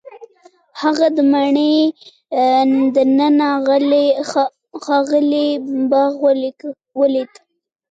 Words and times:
هغه 0.81 1.07
د 1.17 1.19
ماڼۍ 1.31 1.73
دننه 2.95 3.49
ښکلی 4.83 5.47
باغ 5.91 6.11
ولید. 6.99 7.33